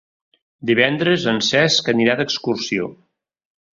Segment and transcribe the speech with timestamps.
[0.69, 2.89] Divendres en Cesc anirà d'excursió.